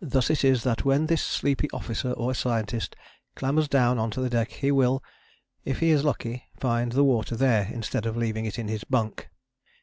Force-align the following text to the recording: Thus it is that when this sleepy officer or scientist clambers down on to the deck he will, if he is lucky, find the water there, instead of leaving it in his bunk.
Thus 0.00 0.30
it 0.30 0.42
is 0.42 0.62
that 0.62 0.86
when 0.86 1.04
this 1.04 1.22
sleepy 1.22 1.68
officer 1.70 2.12
or 2.12 2.32
scientist 2.32 2.96
clambers 3.36 3.68
down 3.68 3.98
on 3.98 4.10
to 4.12 4.22
the 4.22 4.30
deck 4.30 4.48
he 4.52 4.72
will, 4.72 5.04
if 5.66 5.80
he 5.80 5.90
is 5.90 6.02
lucky, 6.02 6.44
find 6.56 6.92
the 6.92 7.04
water 7.04 7.36
there, 7.36 7.68
instead 7.70 8.06
of 8.06 8.16
leaving 8.16 8.46
it 8.46 8.58
in 8.58 8.68
his 8.68 8.84
bunk. 8.84 9.28